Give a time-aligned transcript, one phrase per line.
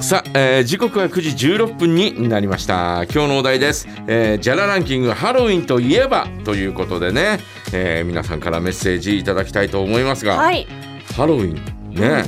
[0.00, 3.04] さあ、えー、時刻は9時16分になりました。
[3.12, 7.40] 今日のお題です、えー、ジャラランキングハロウィンといえばということでね、
[7.72, 10.66] えー、皆さんからメッセージいただきたいと思いますが、はい、
[11.14, 11.54] ハロウィン
[11.94, 12.24] ね、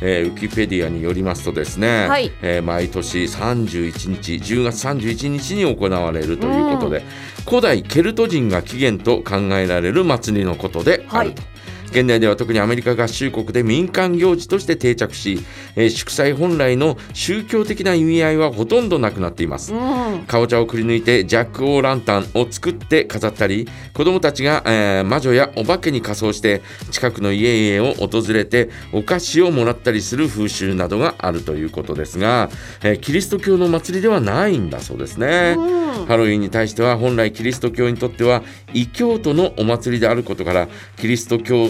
[0.00, 7.04] えー、ウィキペディアによりますとですね、はい、えー、毎年31日10月31日に行われるということで、うん、
[7.44, 11.42] 古代ケルト人が起源と考えられる祭りのことであると。
[11.42, 11.51] はい
[11.92, 15.40] 現代では特にアメリカ合衆国で民間行事として定着し、
[15.76, 32.48] えー、祝祭本来の宗教的な意味合いはほとんどなくなっています、うん、かぼちゃをくり抜いてジャック・オー・ランタンを作って飾ったり子供たちが、えー、魔女やお化けに仮装して近くの家々を訪れてお菓子をもらったりする風習などがあるということですが、
[32.82, 41.68] えー、キリスト教の祭りではないんだそうですね、うん、ハロウィンに対しては本来キリスト教にとっては異教徒のお祭りであることからキリスト教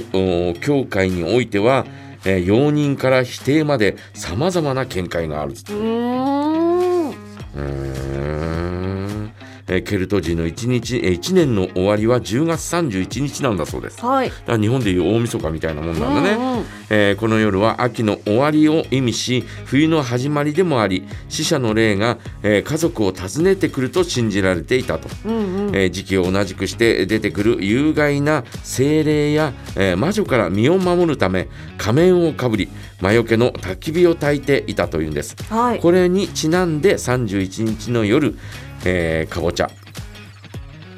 [0.60, 1.86] 教会においては、
[2.24, 5.54] えー、容認から否定までさまざまな見解がある
[7.54, 8.11] うん
[9.68, 14.04] えー、ケルト人の1日、えー、1年の終わりは10月31日なんだそうです。
[14.04, 32.68] はい、だから日本でいう大晦日みたいなもんなんだね、うんうん、えー、この夜は秋の終わりを意味し冬の始まりでもあり死者の霊が、えー、家族を訪ねてくると信じられていたと、うんうん、えー、時期を同じくして出てくる有害な精霊や、えー、魔女から身を守るため仮面をかぶり
[33.02, 38.34] 魔除けの焚き火を焚いていたというんです、はい、これにちなんで31日の夜
[38.84, 39.70] えー、かぼちゃ、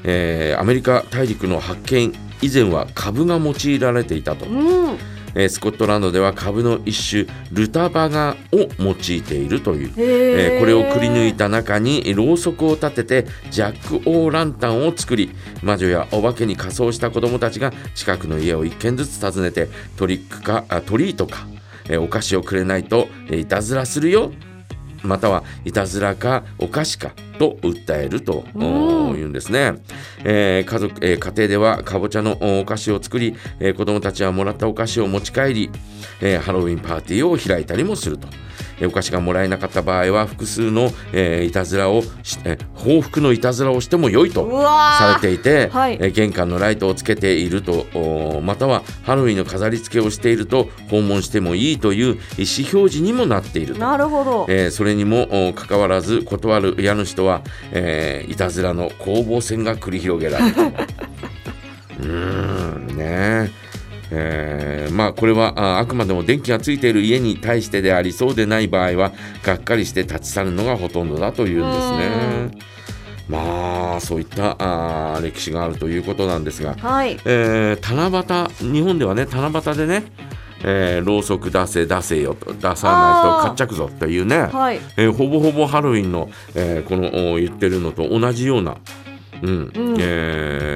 [0.04, 4.98] えー、アメリカ大陸の発見以前は株が用いられていたと、うん。
[5.36, 21.48] えー、スコットランドでは株の一種ルタバガを用いているという、えー、これをくり抜いた中にろうそくを立ててジャック・オー・ランタンを作り魔女やお化けに仮装した子どもたちが近くの家を一軒ずつ訪ねてトリックかあトリートか、
[21.88, 24.32] えー、お菓子をくれないと、えー、いたずらするよ。
[25.02, 29.74] またはいたずらかお菓子かと訴えるというんですね、
[30.24, 35.70] えー、家族、えー、家庭ではかぼちゃのお菓子を作り、えー、子どもたちはもらったお菓子を持ち帰り、
[36.22, 38.28] えー、ハロウィンパーティーを開いたりもすると。
[38.82, 57.42] お菓子がもらえなかった場合は複数の、えー、いたずらをし、え報復のいたずらをしても良いとされていて、はい、えー、玄関のライトをつけているとまたはハロウィンの飾り付けをしていると訪問してもいいという意思表示にもなっているなるほど、えー、それにもかかわらず断る家主とは、
[57.72, 60.54] えー、いたずらの攻防戦が繰り広げられる。
[62.02, 63.63] うんね
[64.10, 72.74] えー、まあこれはあくまでも電気がついている家に対してでありそうでない場合はがっかりして立ち去るのがほとんどだというんですね。
[73.28, 80.04] まあそういったあ歴史があるということなんですが、はい、えー、七夕日本ではね七夕でね
[80.66, 84.80] えー、ろうそく出せ出せよと出さないと買っちゃくぞっていうね、はい。
[84.96, 88.78] えー、ほぼほぼハロウィンの、えー、この言ってるのと同じような、
[89.42, 90.73] うん、うん、えー、の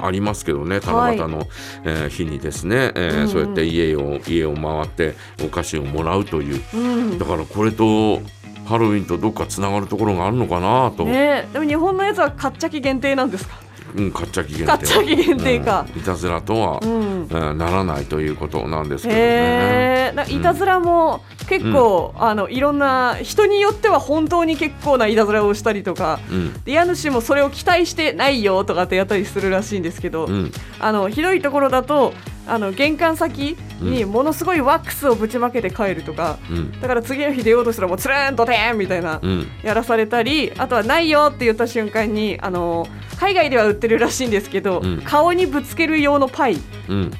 [0.00, 1.48] がありますけどね七夕の、はい、
[1.84, 5.14] えー、日にですね、えー、うん、そうやって家を家を回って
[5.44, 8.20] お菓子をもらうという、うん、だからこれと
[8.64, 13.56] ハロウィンとどっかつながるところがあるのかなと、ね、でも日本のやつはかっちゃき限定なんですか？
[13.94, 17.26] うん、かっちゃき限定かっちゃき限定か、うん、いたずらとは、うん。
[17.30, 20.14] えー、ならないということなんですけどね。
[20.28, 32.14] いたずらも結構、うん、あのいろんな人によっては本当に結構ないたずらをしたりとか、うん、家主もそれを期待してないよとかってやったりするらしいんですけど、うん、あのひどいところだと
[32.46, 42.86] あの玄関先にものすごいワックスをぶちまけて帰るとか、うん、だから次の日出ようとしたらもうつるんとてんみたいな、うん、やらされたりあとはないよって言った瞬間にあの
[43.18, 46.56] 海外では売ってるらしいんですけど、うん、顔にぶつける用のパイ、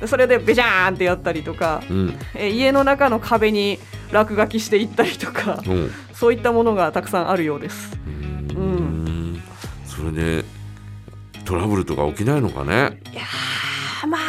[0.07, 1.81] それでベジャーンってやったりとか、
[2.35, 3.79] え家の中の壁に
[4.11, 5.63] 落書きしていったりとか、
[6.13, 7.97] そういったものがたくさんあるようです。
[8.07, 9.43] うん。
[9.87, 10.45] それで
[11.45, 12.99] トラブルとか起きないのかね？
[13.13, 13.42] いやま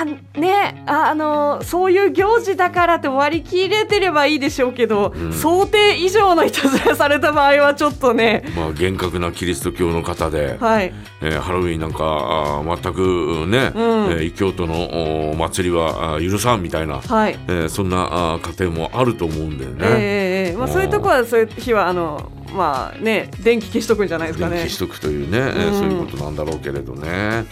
[0.03, 10.94] あねあ、あのー、そういう行事だからって割り切れてればいいでしょうけど、うん、想定以上のいたずらされた場合はちょっとね、まあ、厳格なキリスト教の方で、はい。
[11.22, 17.40] えー、ハロウィンなんかあ全くね、うん、えー、異教徒のお祭りは許さんみたいな、はい。
[17.47, 19.85] えー、そんなあ家庭もあると思うんだよね。
[19.88, 24.58] えー、まあ、そういうところはそういう日はあのまあね電気消しとくんじゃないですかね。
[24.58, 27.46] 消しとくというね、うん、そういうことなんだろうけれどね。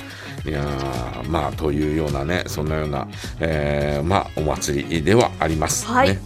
[0.45, 0.63] いや
[1.27, 3.07] まあというようなねそんなような、
[3.39, 6.19] えー、まあお祭りではあります、はい、ね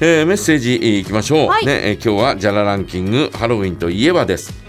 [0.00, 4.66] えー、メッセージいきましょう、はい、ね、えー、今日はジャラランキングハロウィンといえばです。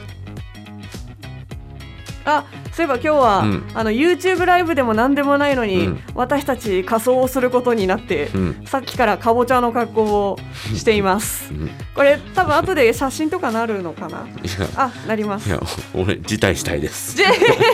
[2.25, 2.45] あ
[2.77, 10.03] そういえば今日は、うん、あの YouTube ライブでも何でもないのに、うん、私たち仮装をすることになって、うん、さっきからかぼちゃの格好
[10.33, 10.39] を
[10.75, 11.51] しています。
[11.95, 14.27] これ多分後で写真とかなるのかな？
[14.75, 15.49] あ、なります。
[15.49, 15.59] いや、
[15.95, 17.17] 俺辞退したいです。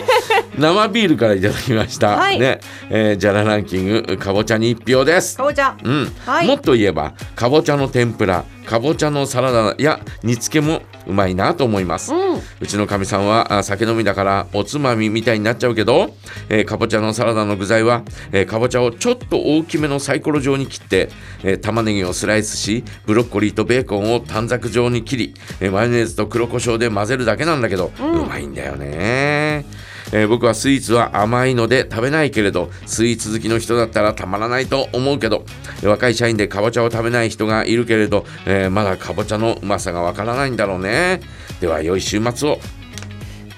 [0.56, 2.16] 生ビールからいただきました。
[2.16, 5.36] はい、ね、えー、じゃらランキングかぼちゃに一票です。
[5.36, 5.76] かぼちゃ。
[5.84, 6.12] うん。
[6.24, 8.42] はい、もっと言えばかぼちゃの天ぷら。
[8.64, 16.14] かぼちゃのサラダや煮付けもうまいなと思います、うん、うちのかみさんは酒飲みだからおつまみみたいになっちゃうけど、
[16.48, 18.02] えー、かぼちゃのサラダの具材は、
[18.32, 21.10] えー、かぼちゃをちょっと大きめのサイコロ状に切って、
[21.42, 29.33] えー、玉ねぎをスライスしブロッコリーとベーコンを短冊状に切り、えー、マヨネーズと黒胡椒で混ぜるだけなんだけど、うん、うまいんだよね
[30.12, 35.44] えー、僕はスイーツは甘いので食べないけれどスイーツ好きの人だったらたまらないと思うけど
[35.82, 41.20] 若い社員でかぼちゃを食べない人がいるけれど、えー、まだかぼちゃのうまさがわからないんだろうね。
[41.60, 42.58] では良い週末を。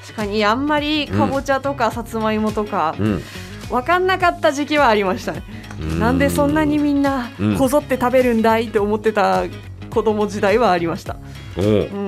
[0.03, 3.23] 確かにあんまりかぼちゃとかさつまいもとか、うん、
[3.69, 5.43] 分かんなかった時期はありましたね。
[5.99, 9.45] なんでそんなにみんなこぞって食べるんだいって思ってた
[9.97, 11.17] 子供時代はありました。
[11.57, 11.63] う。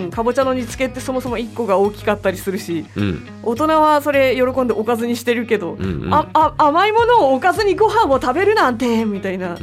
[0.09, 9.57] ん、かぼちゃの煮付けってそもそも1個が大きかったりするし、うん、大人はそれ喜んでおかずにしてるけど、うんうん、ああ甘いものをおかずにご飯を食べるなんてみたいな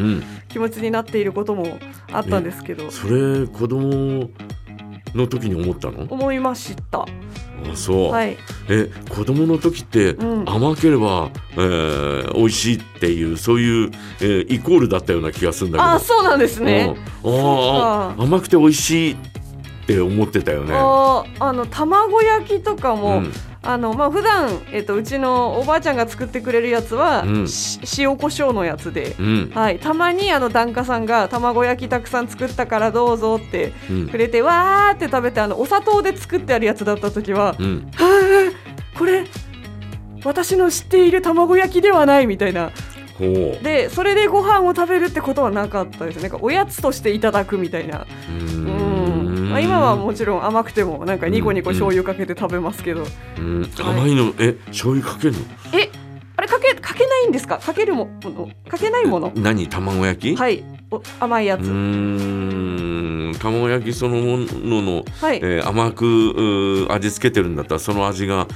[0.50, 1.77] 気持ちになっていることも
[2.12, 4.31] あったんですけど、それ子供
[5.15, 6.06] の時に思ったの？
[6.09, 7.00] 思いました。
[7.01, 7.07] あ
[7.73, 8.38] そう、はい、
[8.69, 10.15] え子供の時って
[10.45, 15.91] 甘ければ、うん、えー、美味しいっていうそういう、えー、イコールだったような気がするんだけど。
[15.91, 19.17] あそうなんですね、うん、あ甘くて美味しいっ
[19.88, 20.73] て思ってたよね。
[20.75, 21.23] あ
[21.53, 23.31] の卵焼きとかも、うん、
[23.65, 27.47] あのまあ普段えっ、とうちのおばあちゃんが作ってくれるやつは、うん、
[27.97, 33.73] 塩コショウのやつで、うん、はい、たまにあの檀家さんが卵焼きたくさん作ったからどうぞって
[34.12, 39.25] くれて、わーって食べてあのお砂糖で作ってあるやつだった時は、はあこれ
[40.23, 42.71] 私の知っている卵焼きではないみたいな。
[43.19, 48.06] でそれでご飯を食べるってことはなかったですなんかおやつとしていただくみたいな。
[48.29, 48.44] う
[49.86, 53.06] はもちろん甘くてもなんかニコニコ醤油かけて食べますけど、
[53.38, 55.40] うん、はい、甘いのえ醤油かけるの？
[55.74, 55.90] え
[56.38, 57.60] あれかけかけないんですか？
[57.60, 58.50] かけるもの？
[58.70, 59.32] かけないもの？
[59.36, 60.36] 何卵焼き？
[60.36, 60.64] はい。
[60.92, 61.62] お甘いやつ。
[61.62, 63.36] うん。
[63.40, 65.38] 卵焼きそのものの、はい。
[65.38, 68.48] えー、甘く味付けてるんだったらその味が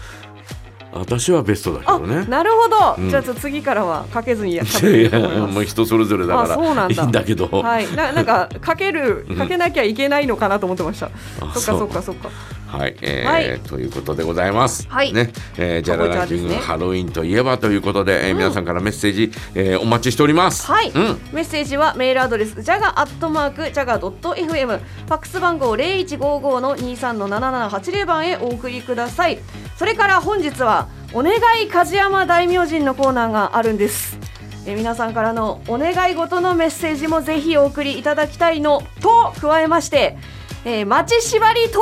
[0.91, 2.25] 私はベストだけどね。
[2.25, 6.55] なるほど、うん、じゃあ次からはかけずにやいやいやもう人それぞれだから。
[6.55, 7.03] そうなんだ。
[7.03, 7.47] いいんだけど。
[7.47, 7.95] はい。
[7.95, 11.09] ななんかかけるかけなきゃいけないのかなと思ってました、
[11.39, 12.29] そっかそっかそっか
[12.69, 14.87] はい、えー、はい、ということでございます。
[14.87, 15.11] はい。
[15.11, 20.67] ね、えー、じゃらランキング、ね、ハロウィンといえばということで、えー、皆さんからメッセージ、えー、お待ちしております。
[20.67, 20.91] はい。
[20.91, 29.39] うん、メッセージはメールアドレスジャガアットマークジャガドット FM ファックス番号零一五五の二三の七七八零番へお送りください。
[29.75, 31.33] それから本日はお願
[31.63, 34.19] い梶山大明神のコーナーがあるんです
[34.67, 40.17] え皆さんからのお願い事のメッセージもぜひお送りいただきたいのと加えまして
[40.65, 41.79] えー、町縛りト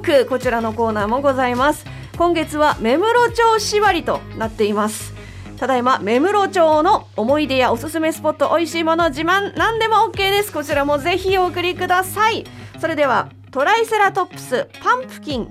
[0.00, 1.84] ークこちらのコーナーもございます。
[2.16, 5.12] 今月は目室町縛りとなっています。
[5.58, 10.52] ただいま目室町の思い出やおすすめスポット美味しいもの自慢何でも OK です。
[10.52, 12.44] こちらもぜひお送りください。
[12.80, 15.50] それではトライセラトップスパンプキン